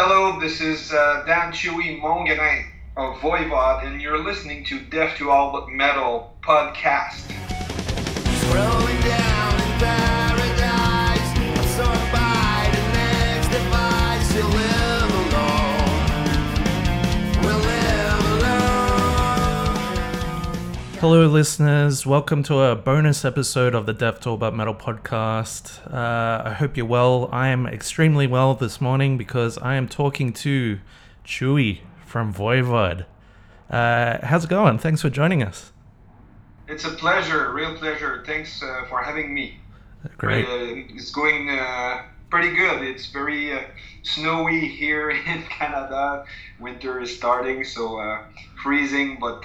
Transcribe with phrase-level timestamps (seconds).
[0.00, 5.32] Hello, this is uh, Dan Chewy Mongrain of Voivod, and you're listening to Deaf to
[5.32, 7.47] All But Metal podcast.
[21.00, 22.04] Hello, listeners.
[22.04, 25.86] Welcome to a bonus episode of the Death to All Metal podcast.
[25.94, 27.28] Uh, I hope you're well.
[27.30, 30.80] I am extremely well this morning because I am talking to
[31.24, 33.06] Chewy from Voivod.
[33.70, 34.78] Uh, how's it going?
[34.78, 35.70] Thanks for joining us.
[36.66, 38.24] It's a pleasure, real pleasure.
[38.26, 39.60] Thanks uh, for having me.
[40.16, 40.46] Great.
[40.46, 42.82] Uh, it's going uh, pretty good.
[42.82, 43.60] It's very uh,
[44.02, 46.24] snowy here in Canada.
[46.58, 48.24] Winter is starting, so uh,
[48.60, 49.44] freezing, but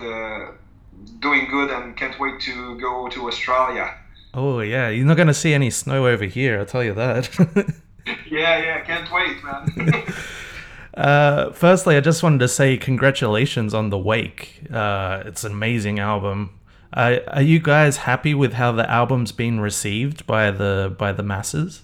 [1.20, 3.96] doing good and can't wait to go to Australia.
[4.34, 4.90] Oh, yeah.
[4.90, 7.30] You're not going to see any snow over here, I'll tell you that.
[8.30, 8.82] yeah, yeah.
[8.82, 10.04] Can't wait, man.
[10.96, 14.62] Uh, firstly, I just wanted to say congratulations on The Wake.
[14.72, 16.60] Uh, it's an amazing album.
[16.94, 21.24] Uh, are you guys happy with how the album's been received by the by the
[21.24, 21.82] masses?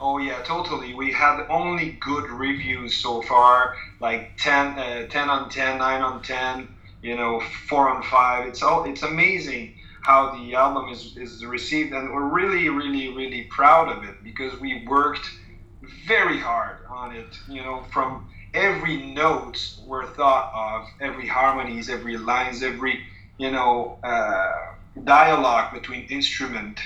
[0.00, 0.94] Oh yeah, totally.
[0.94, 6.22] We had only good reviews so far, like 10, uh, 10 on 10, 9 on
[6.22, 6.68] 10,
[7.02, 8.48] you know, 4 and 5.
[8.48, 13.42] It's all it's amazing how the album is, is received and we're really really really
[13.50, 15.28] proud of it because we worked
[16.06, 17.38] very hard on it.
[17.48, 23.04] You know, from every notes were thought of, every harmonies, every lines, every
[23.38, 24.52] you know uh,
[25.04, 26.80] dialogue between instrument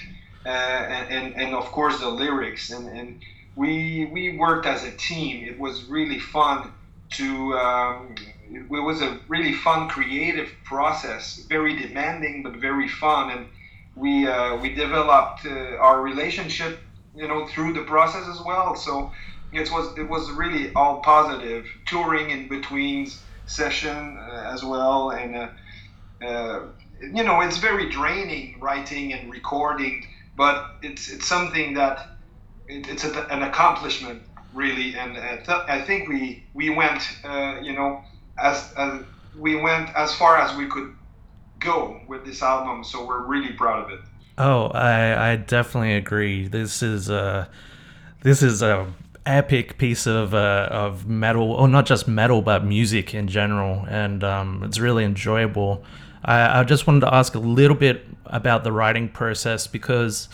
[0.44, 3.20] uh, and, and, and of course the lyrics and, and
[3.56, 5.46] we we worked as a team.
[5.46, 6.72] It was really fun
[7.12, 7.54] to.
[7.54, 8.14] Um,
[8.52, 13.46] it was a really fun creative process, very demanding but very fun, and
[13.94, 16.80] we uh, we developed uh, our relationship
[17.14, 18.74] you know through the process as well.
[18.74, 19.12] So
[19.52, 21.66] it was it was really all positive.
[21.86, 23.10] Touring in between
[23.46, 25.48] session uh, as well, and uh,
[26.24, 26.60] uh,
[27.00, 30.04] you know it's very draining writing and recording,
[30.36, 32.06] but it's it's something that
[32.68, 34.22] it, it's a, an accomplishment
[34.54, 38.02] really, and uh, I think we we went uh, you know
[38.38, 39.02] as, as
[39.38, 40.94] we went as far as we could
[41.58, 44.00] go with this album, so we're really proud of it.
[44.38, 46.48] Oh, I I definitely agree.
[46.48, 47.48] This is a
[48.22, 48.92] this is a
[49.26, 54.24] epic piece of uh, of metal, or not just metal, but music in general, and
[54.24, 55.84] um, it's really enjoyable.
[56.24, 60.28] I, I just wanted to ask a little bit about the writing process because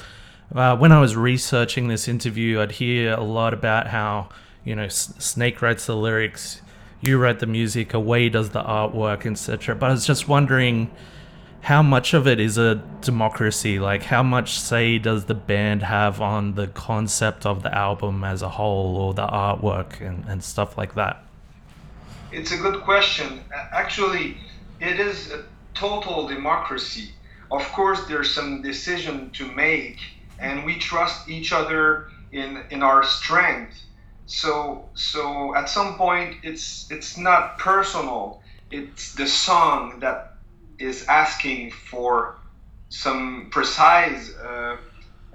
[0.54, 4.28] uh, when I was researching this interview, I'd hear a lot about how
[4.64, 6.62] you know S- Snake writes the lyrics,
[7.00, 9.74] you write the music, Away does the artwork, etc.
[9.74, 10.90] But I was just wondering
[11.66, 13.80] how much of it is a democracy?
[13.80, 18.40] Like, how much say does the band have on the concept of the album as
[18.40, 21.24] a whole or the artwork and, and stuff like that?
[22.30, 23.40] It's a good question.
[23.72, 24.36] Actually,
[24.80, 25.42] it is a
[25.74, 27.10] total democracy.
[27.50, 29.98] Of course, there's some decision to make,
[30.38, 33.82] and we trust each other in, in our strength.
[34.26, 38.42] So, so at some point, it's it's not personal.
[38.70, 40.38] It's the song that
[40.78, 42.36] is asking for
[42.88, 44.76] some precise uh,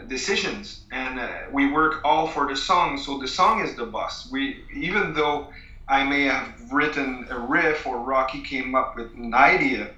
[0.08, 2.98] decisions, and uh, we work all for the song.
[2.98, 4.30] So the song is the boss.
[4.30, 5.48] We even though
[5.88, 9.92] I may have written a riff or Rocky came up with an idea,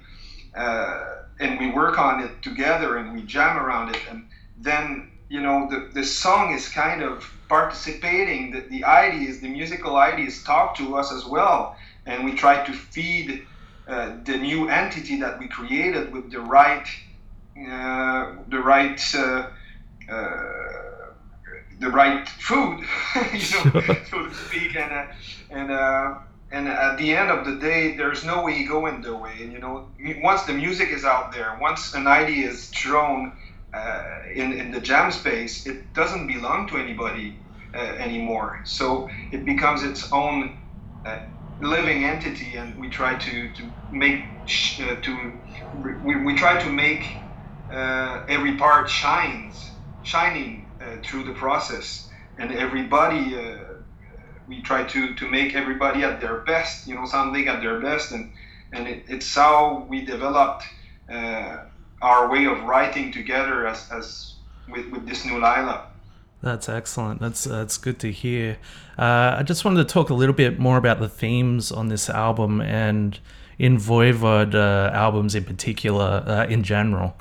[0.54, 1.04] uh,
[1.40, 4.24] and we work on it together and we jam around it, and
[4.58, 9.96] then you know the, the song is kind of participating the, the ideas the musical
[9.96, 11.76] ideas talk to us as well.
[12.06, 13.46] And we try to feed
[13.88, 16.86] uh, the new entity that we created with the right
[17.56, 19.48] uh, the right uh,
[20.10, 20.74] uh
[21.80, 22.80] the right food,
[23.32, 25.06] you know, so to speak, and uh,
[25.50, 25.70] and
[26.54, 29.34] and at the end of the day, there's no ego in the way.
[29.40, 29.88] And you know,
[30.22, 33.32] once the music is out there, once an idea is thrown
[34.34, 37.40] in in the jam space, it doesn't belong to anybody
[37.74, 38.60] anymore.
[38.64, 40.58] So it becomes its own
[41.60, 44.24] living entity, and we try to to make
[44.82, 45.40] uh, to
[45.72, 47.06] we, we try to make
[47.72, 53.36] uh, every part shines shining uh, through the process, and everybody.
[53.36, 53.58] Uh,
[54.46, 58.12] we try to, to make everybody at their best, you know, sounding at their best,
[58.12, 58.32] and
[58.72, 60.64] and it, it's how we developed
[61.12, 61.58] uh,
[62.04, 64.34] our way of writing together as, as
[64.68, 65.86] with, with this new lineup.
[66.42, 67.20] That's excellent.
[67.20, 68.58] That's that's good to hear.
[68.98, 72.10] Uh, I just wanted to talk a little bit more about the themes on this
[72.10, 73.18] album and
[73.58, 77.16] in Voivod uh, albums in particular, uh, in general.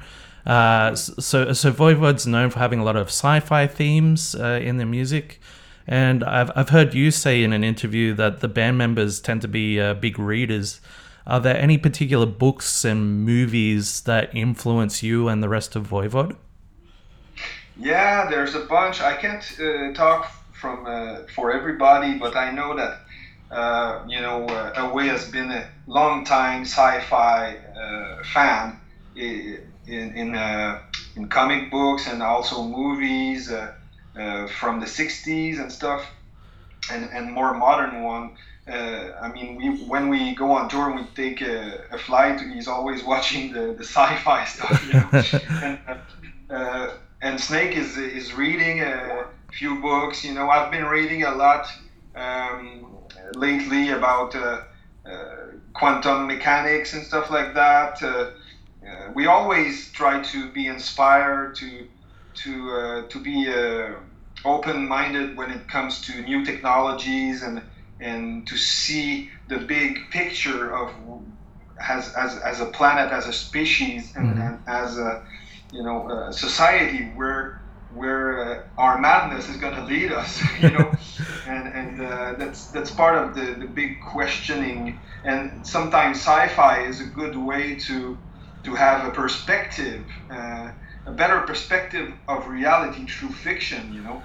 [0.46, 4.88] Uh, so, so Voivod's known for having a lot of sci-fi themes uh, in their
[4.88, 5.40] music.
[5.88, 9.48] And I've, I've heard you say in an interview that the band members tend to
[9.48, 10.82] be uh, big readers.
[11.26, 16.36] Are there any particular books and movies that influence you and the rest of Voivod?
[17.78, 19.02] Yeah, there's a bunch.
[19.02, 23.00] I can't uh, talk from uh, for everybody, but I know that
[23.52, 28.80] uh, you know uh, Away has been a long time sci-fi uh, fan
[29.16, 30.82] in in uh,
[31.16, 33.52] in comic books and also movies
[34.60, 36.06] from the 60s and stuff,
[36.92, 38.38] and and more modern one.
[38.68, 42.40] I mean, we when we go on tour, and we take a, a flight.
[42.40, 45.98] He's always watching the, the sci-fi stuff, you know.
[46.50, 50.24] and, and Snake is is reading a few books.
[50.24, 51.68] You know, I've been reading a lot
[52.16, 52.98] um,
[53.36, 54.62] lately about uh,
[55.06, 55.36] uh,
[55.74, 58.02] quantum mechanics and stuff like that.
[58.02, 58.32] Uh,
[58.88, 61.88] uh we always try to be inspired to
[62.34, 63.94] to uh, to be uh,
[64.46, 67.62] open-minded when it comes to new technologies and
[68.00, 70.94] and to see the big picture of
[71.80, 74.42] as as, as a planet, as a species, and, mm-hmm.
[74.42, 75.24] and as a
[75.74, 77.60] you know, uh, society where
[77.96, 80.92] where uh, our madness is going to lead us, you know,
[81.48, 85.00] and and uh, that's that's part of the the big questioning.
[85.26, 88.18] And sometimes sci-fi is a good way to
[88.64, 90.72] to have a perspective, uh,
[91.06, 94.22] a better perspective of reality through fiction, you know.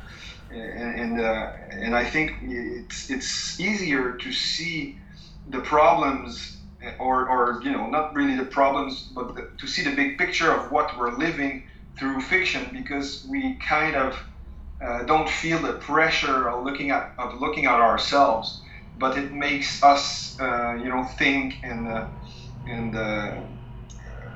[0.50, 4.98] And and, uh, and I think it's it's easier to see
[5.46, 6.58] the problems
[6.98, 10.52] or, or you know not really the problems but the, to see the big picture
[10.52, 11.64] of what we're living
[11.98, 14.16] through fiction because we kind of
[14.80, 18.62] uh, don't feel the pressure of looking at of looking at ourselves.
[18.96, 22.06] But it makes us uh, you know think and uh,
[22.66, 23.42] and uh,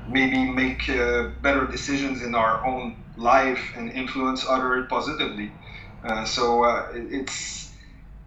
[0.05, 5.55] maybe make uh, better decisions in our own life and influence others positively
[6.03, 7.71] uh, so it's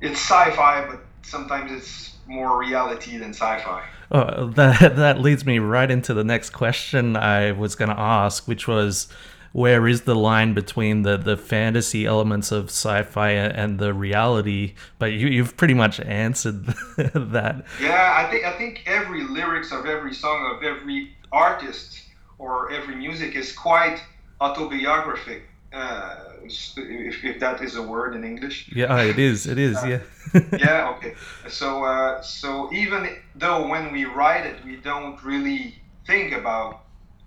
[0.01, 5.91] it's sci-fi but sometimes it's more reality than sci-fi Oh, that that leads me right
[5.91, 9.09] into the next question I was going to ask, which was,
[9.53, 14.75] where is the line between the, the fantasy elements of sci-fi and the reality?
[14.99, 17.65] But you you've pretty much answered that.
[17.81, 22.03] Yeah, I think I think every lyrics of every song of every artist
[22.39, 24.01] or every music is quite
[24.41, 25.45] autobiographic.
[25.73, 26.17] Uh,
[26.49, 28.71] if, if that is a word in English.
[28.75, 29.47] Yeah, it is.
[29.47, 29.77] It is.
[29.77, 30.41] Uh, yeah.
[30.59, 30.95] yeah.
[30.97, 31.15] Okay.
[31.49, 35.77] So uh, so even though when we write it, we don't really
[36.07, 36.83] think about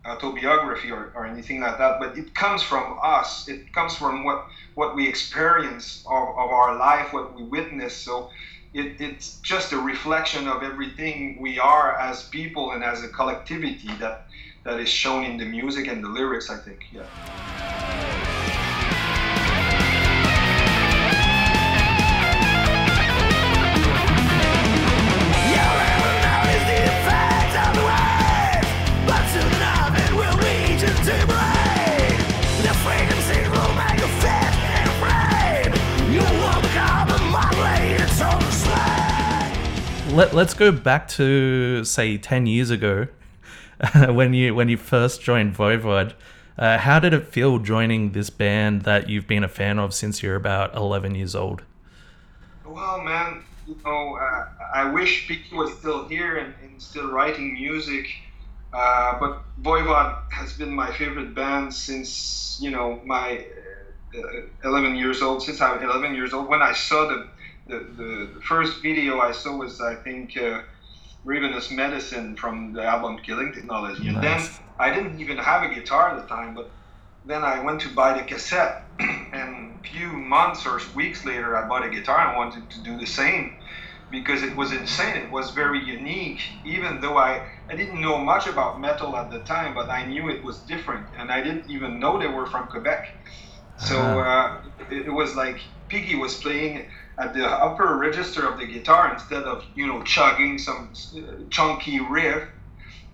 [0.05, 3.47] autobiography or, or anything like that, but it comes from us.
[3.47, 4.45] It comes from what
[4.75, 7.95] what we experience of, of our life, what we witness.
[7.95, 8.29] So.
[8.71, 13.89] It, it's just a reflection of everything we are as people and as a collectivity
[13.99, 14.27] that
[14.63, 16.49] that is shown in the music and the lyrics.
[16.49, 18.18] I think, yeah.
[40.19, 43.07] Let, let's go back to say 10 years ago
[44.09, 46.11] when you when you first joined Voivod.
[46.57, 50.21] Uh, how did it feel joining this band that you've been a fan of since
[50.21, 51.63] you're about 11 years old?
[52.65, 57.53] Well, man, you know, uh, I wish Piggy was still here and, and still writing
[57.53, 58.07] music.
[58.73, 63.45] Uh, but Voivod has been my favorite band since, you know, my
[64.13, 66.49] uh, 11 years old, since I'm 11 years old.
[66.49, 67.29] When I saw the
[67.69, 67.79] the,
[68.35, 70.61] the, first video I saw was I think uh,
[71.23, 74.41] Ravenous Medicine from the album Killing Technology, and then
[74.79, 76.69] I didn't even have a guitar at the time, but
[77.25, 81.67] then I went to buy the cassette, and a few months or weeks later I
[81.67, 83.55] bought a guitar and wanted to do the same
[84.09, 85.15] because it was insane.
[85.17, 89.39] It was very unique, even though I, I didn't know much about metal at the
[89.39, 92.67] time, but I knew it was different, and I didn't even know they were from
[92.67, 93.09] Quebec.
[93.77, 94.19] So uh-huh.
[94.19, 95.59] uh, it, it was like
[95.89, 96.85] Piggy was playing
[97.17, 101.99] at the upper register of the guitar instead of you know chugging some uh, chunky
[101.99, 102.43] riff.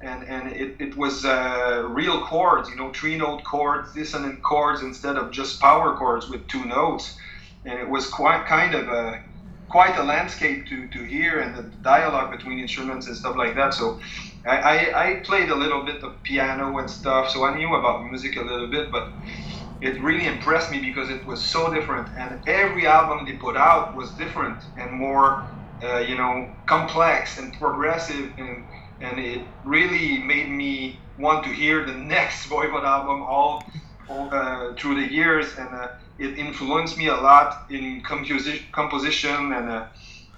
[0.02, 4.82] And and it, it was uh, real chords you know three note chords dissonant chords
[4.82, 7.18] instead of just power chords with two notes.
[7.66, 9.22] And it was quite kind of a
[9.70, 13.74] quite a landscape to, to hear and the dialogue between instruments and stuff like that.
[13.74, 14.00] So
[14.46, 18.06] I, I, I played a little bit of piano and stuff so I knew about
[18.06, 19.14] music a little bit but
[19.82, 22.10] it really impressed me because it was so different.
[22.18, 25.44] And every album they put out was different and more
[25.84, 28.34] uh, you know complex and progressive.
[28.38, 28.66] And
[29.02, 33.64] and it really made me want to hear the next Voivod album all,
[34.08, 35.48] all uh, through the years.
[35.58, 39.88] And uh, it influenced me a lot in composi- composition and uh,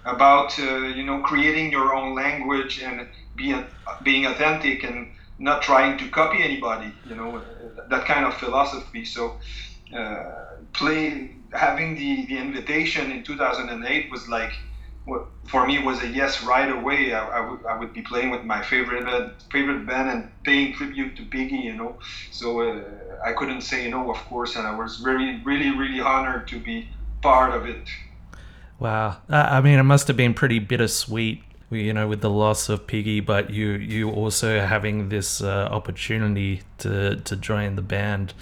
[0.06, 3.66] about uh, you know creating your own language and being
[4.04, 4.84] being authentic.
[4.84, 5.08] And
[5.40, 6.92] not trying to copy anybody.
[7.08, 7.42] You know
[7.90, 9.06] that kind of philosophy.
[9.06, 9.38] So
[9.96, 10.34] uh,
[10.74, 14.54] play having the the invitation in 2008 was like
[15.48, 17.14] for me was a yes right away.
[17.14, 21.16] I, would, I would be playing with my favorite band, favorite band and paying tribute
[21.18, 21.98] to Piggy, you know.
[22.32, 22.82] So uh,
[23.24, 26.90] I couldn't say no, of course, and I was very, really, really honored to be
[27.22, 27.88] part of it.
[28.80, 32.88] Wow, I mean, it must have been pretty bittersweet, you know, with the loss of
[32.88, 38.34] Piggy, but you you also having this uh, opportunity to to join the band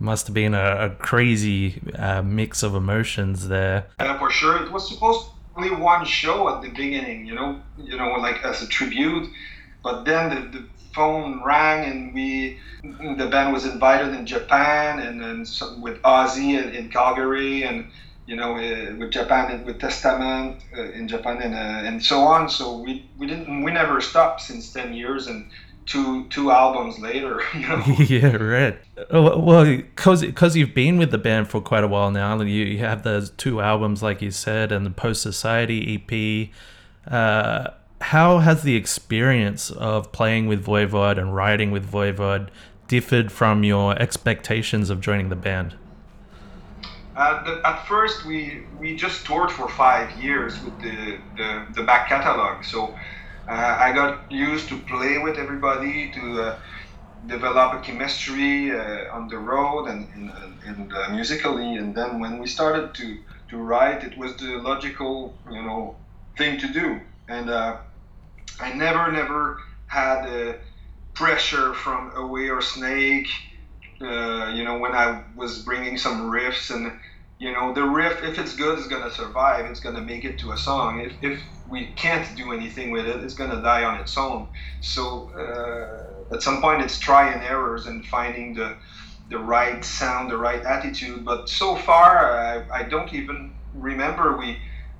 [0.00, 3.86] must have been a, a crazy uh, mix of emotions there.
[4.00, 4.64] Yeah, for sure.
[4.64, 8.62] It was supposed only one show at the beginning, you know, you know, like as
[8.62, 9.28] a tribute.
[9.82, 15.20] But then the, the phone rang and we, the band was invited in Japan and
[15.20, 15.40] then
[15.80, 17.86] with Ozzy in, in, Calgary and
[18.30, 22.48] you know uh, with Japan with Testament uh, in Japan and uh, and so on.
[22.48, 25.50] So we we didn't we never stopped since ten years and
[25.84, 27.42] two two albums later.
[27.54, 27.84] You know?
[27.98, 28.78] yeah, right.
[29.12, 32.64] Well, because because you've been with the band for quite a while now, and you,
[32.64, 37.12] you have those two albums, like you said, and the Post Society EP.
[37.12, 37.70] Uh,
[38.00, 42.48] how has the experience of playing with Voivod and writing with Voivod
[42.86, 45.74] differed from your expectations of joining the band?
[47.20, 52.08] The, at first, we we just toured for five years with the the, the back
[52.08, 52.96] catalog, so
[53.50, 56.58] uh, I got used to play with everybody to uh,
[57.26, 60.30] develop a chemistry uh, on the road and, and,
[60.64, 61.76] and uh, musically.
[61.76, 65.96] And then when we started to, to write, it was the logical, you know,
[66.38, 67.00] thing to do.
[67.28, 67.78] And uh,
[68.60, 69.58] I never, never
[69.88, 70.58] had
[71.14, 73.28] pressure from Away or Snake.
[74.00, 76.92] You know, when I was bringing some riffs and
[77.38, 79.66] you know the riff if it's good is going to survive.
[79.66, 81.00] It's going to make it to a song.
[81.00, 84.48] If, if we can't do anything with it it's going to die on its own.
[84.80, 88.76] So uh, at some point it's try and errors and finding the
[89.28, 91.24] the right sound the right attitude.
[91.24, 94.58] But so far i, I don't even remember we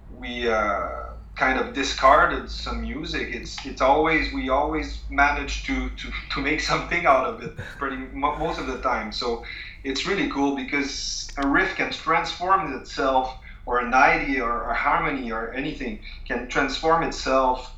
[0.08, 0.99] we uh,
[1.40, 3.34] kind of discarded some music.
[3.38, 7.96] It's it's always we always manage to to, to make something out of it pretty
[8.12, 9.10] most of the time.
[9.10, 9.42] So
[9.82, 13.24] it's really cool because a riff can transform itself,
[13.64, 17.74] or an idea, or a harmony, or anything can transform itself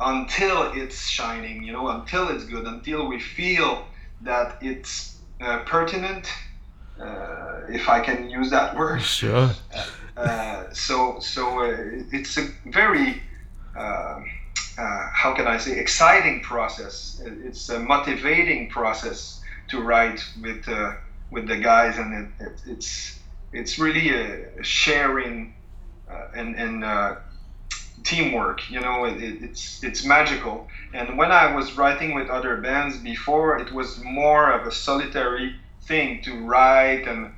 [0.00, 1.62] until it's shining.
[1.62, 3.70] You know, until it's good, until we feel
[4.22, 6.26] that it's uh, pertinent.
[6.98, 9.02] Uh, if I can use that word.
[9.02, 9.50] Sure.
[10.16, 11.76] Uh, so so uh,
[12.10, 13.20] it's a very
[13.76, 14.20] uh,
[14.78, 17.20] uh, how can I say exciting process.
[17.24, 20.66] It's a motivating process to write with
[21.30, 23.18] with the guys, and it, it, it's
[23.52, 25.52] it's really a sharing
[26.34, 26.84] and and
[28.04, 28.70] teamwork.
[28.70, 30.66] You know, it, it's it's magical.
[30.92, 35.54] And when I was writing with other bands before, it was more of a solitary
[35.82, 37.30] thing to write and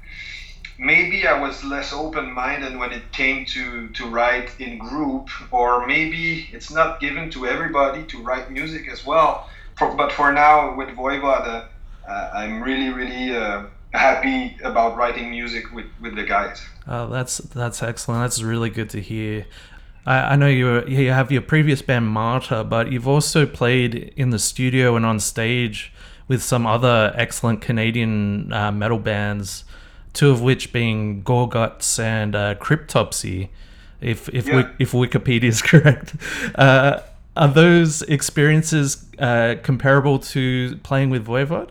[0.79, 6.49] maybe I was less open-minded when it came to to write in group, or maybe
[6.53, 9.49] it's not given to everybody to write music as well.
[9.77, 11.47] For, but for now, with Voivod,
[12.09, 16.61] uh, I'm really, really uh, happy about writing music with, with the guys.
[16.87, 18.23] Oh, that's that's excellent.
[18.23, 19.47] That's really good to hear.
[20.07, 24.31] I, I know you you have your previous band Martyr, but you've also played in
[24.31, 25.93] the studio and on stage
[26.29, 29.65] with some other excellent Canadian uh, metal bands
[30.19, 33.51] two of which being Gorguts and uh, Cryptopsy,
[34.01, 34.69] if if yeah.
[34.81, 36.17] if Wikipedia is correct.
[36.57, 37.01] Uh,
[37.37, 41.69] are those experiences uh, comparable to playing with Voivod?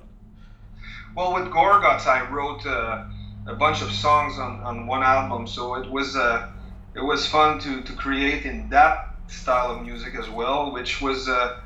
[1.13, 3.03] Well, with Gorguts, I wrote uh,
[3.47, 6.49] a bunch of songs on, on one album, so it was uh,
[6.95, 11.27] it was fun to, to create in that style of music as well, which was
[11.27, 11.59] uh,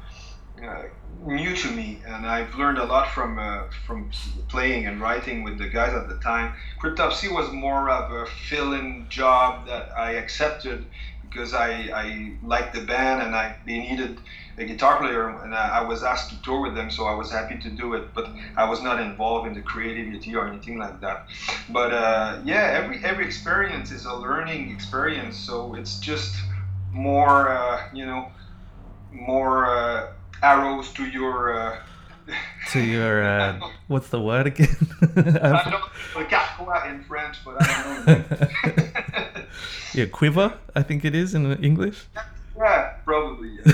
[1.25, 4.09] new to me, and I've learned a lot from uh, from
[4.47, 6.53] playing and writing with the guys at the time.
[6.81, 10.85] Cryptopsy was more of a fill-in job that I accepted
[11.21, 14.19] because I, I liked the band and I they needed
[14.57, 17.31] a guitar player, and I, I was asked to tour with them, so I was
[17.31, 18.13] happy to do it.
[18.13, 21.27] But I was not involved in the creativity or anything like that.
[21.69, 26.35] But uh, yeah, every every experience is a learning experience, so it's just
[26.91, 28.31] more uh, you know
[29.11, 30.07] more uh,
[30.41, 31.57] arrows to your.
[31.57, 31.79] Uh,
[32.71, 34.75] to your uh, what's the word again?
[35.01, 39.43] I don't know in French, but I don't know.
[39.93, 40.57] yeah, quiver.
[40.75, 42.05] I think it is in English.
[42.57, 43.57] Yeah, probably.
[43.65, 43.73] Yeah.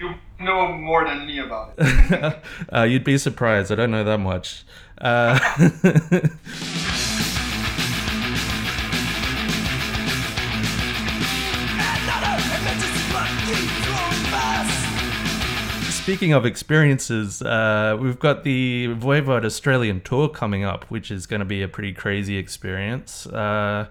[0.00, 2.42] you, you, know more than me about it.
[2.72, 3.70] uh, you'd be surprised.
[3.70, 4.64] I don't know that much.
[5.00, 5.38] Uh,
[16.02, 21.38] Speaking of experiences, uh, we've got the Voivod Australian tour coming up, which is going
[21.38, 23.24] to be a pretty crazy experience.
[23.26, 23.86] Uh,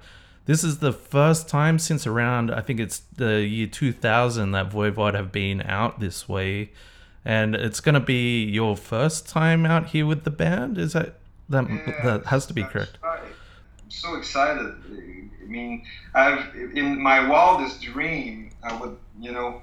[0.45, 5.13] this is the first time since around, I think it's the year 2000, that Voivod
[5.13, 6.71] have been out this way.
[7.23, 10.77] And it's going to be your first time out here with the band?
[10.77, 11.15] Is that
[11.47, 12.97] that, Yeah, that has to be correct?
[13.01, 13.21] right.
[13.21, 14.73] I'm so excited.
[15.41, 19.61] I mean, I've in my wildest dream, I would, you know,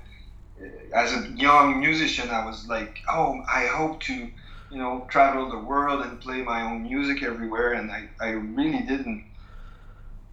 [0.94, 5.58] as a young musician, I was like, oh, I hope to, you know, travel the
[5.58, 9.24] world and play my own music everywhere, and I, I really didn't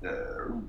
[0.06, 0.12] uh,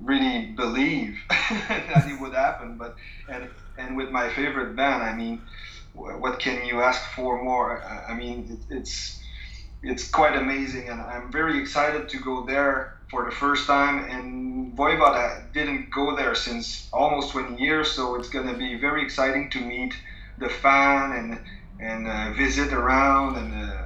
[0.01, 2.77] really believe that it would happen.
[2.77, 2.95] But
[3.27, 5.47] and and with my favorite band, I mean,
[5.93, 7.83] what can you ask for more?
[7.83, 9.19] I mean, it, it's
[9.83, 13.99] it's quite amazing, and I'm very excited to go there for the first time.
[14.09, 18.75] And Voivod I didn't go there since almost 20 years, so it's going to be
[18.75, 19.93] very exciting to meet
[20.37, 21.39] the fan and
[21.79, 23.37] and uh, visit around.
[23.37, 23.83] And uh,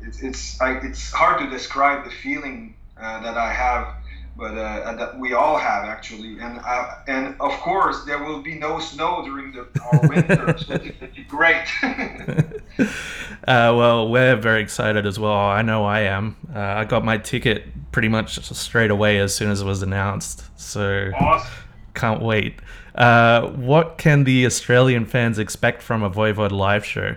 [0.00, 3.88] it's it's I, it's hard to describe the feeling uh, that I have.
[4.36, 8.58] But uh, that we all have actually, and uh, and of course there will be
[8.58, 11.64] no snow during the our winter, so it will be great.
[11.82, 15.32] uh, well, we're very excited as well.
[15.32, 16.36] I know I am.
[16.52, 20.42] Uh, I got my ticket pretty much straight away as soon as it was announced.
[20.60, 21.52] So awesome.
[21.94, 22.58] can't wait.
[22.96, 27.14] Uh, what can the Australian fans expect from a Voivod live show?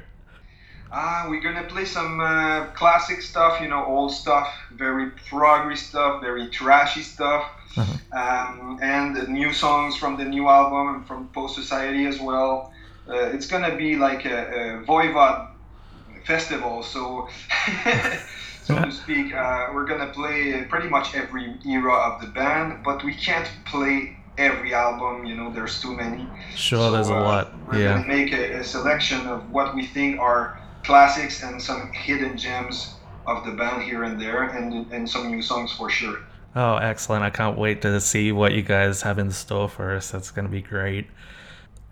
[0.92, 6.22] Ah, we're gonna play some uh, classic stuff, you know, old stuff, very proggy stuff,
[6.22, 7.44] very trashy stuff,
[8.14, 12.72] um, and new songs from the new album and from Post Society as well.
[13.10, 15.50] Uh, it's gonna be like a, a Voivod
[16.26, 17.28] festival, so
[18.64, 19.34] so to speak.
[19.34, 24.18] Uh, we're gonna play pretty much every era of the band, but we can't play
[24.38, 25.26] every album.
[25.26, 26.26] You know, there's too many.
[26.56, 27.54] Sure, there's a So, uh, lot.
[27.68, 27.94] We're Yeah.
[27.96, 30.58] gonna make a, a selection of what we think are
[30.88, 32.96] classics and some hidden gems
[33.28, 36.20] of the band here and there, and and some new songs for sure.
[36.56, 37.24] Oh, excellent.
[37.24, 40.10] I can't wait to see what you guys have in store for us.
[40.10, 41.06] That's going to be great.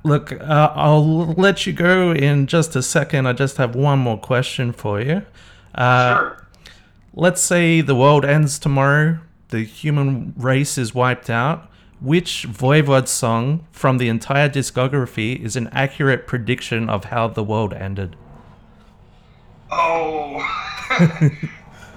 [0.03, 3.27] Look, uh, I'll let you go in just a second.
[3.27, 5.21] I just have one more question for you.
[5.75, 6.47] Uh, sure.
[7.13, 11.69] Let's say the world ends tomorrow, the human race is wiped out.
[12.01, 17.73] Which Voivod song from the entire discography is an accurate prediction of how the world
[17.73, 18.15] ended?
[19.71, 20.37] Oh.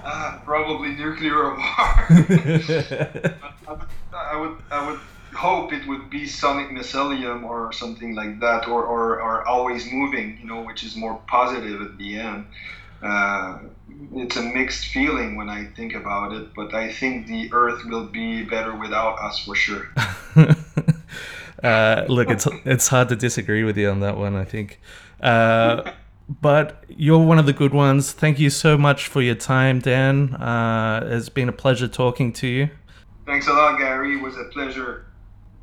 [0.03, 1.59] uh, probably nuclear war.
[1.59, 3.33] I
[3.69, 4.99] would, I would, I would
[5.33, 10.37] hope it would be Sonic Mycelium or something like that, or, or, or Always Moving,
[10.41, 12.45] you know, which is more positive at the end.
[13.01, 13.59] Uh,
[14.13, 18.05] it's a mixed feeling when I think about it, but I think the Earth will
[18.05, 19.87] be better without us for sure.
[21.63, 24.35] uh, look, it's it's hard to disagree with you on that one.
[24.35, 24.81] I think,
[25.21, 25.91] uh,
[26.29, 28.11] but you're one of the good ones.
[28.11, 30.35] Thank you so much for your time, Dan.
[30.35, 32.69] Uh, it's been a pleasure talking to you.
[33.25, 34.17] Thanks a lot, Gary.
[34.17, 35.05] It was a pleasure,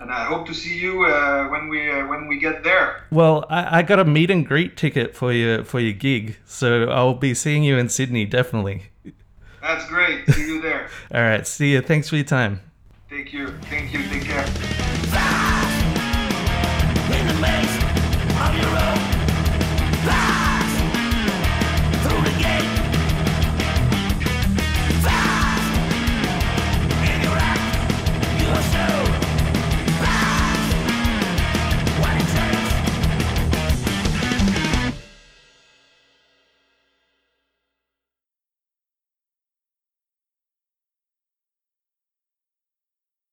[0.00, 3.05] and I hope to see you uh, when we uh, when we get there.
[3.11, 6.88] Well, I, I got a meet and greet ticket for your for your gig, so
[6.90, 8.85] I'll be seeing you in Sydney definitely.
[9.61, 10.29] That's great.
[10.31, 10.90] See you there.
[11.14, 11.81] All right, see you.
[11.81, 12.61] Thanks for your time.
[13.11, 13.48] Thank you.
[13.62, 14.02] Thank you.
[14.09, 14.75] Take care.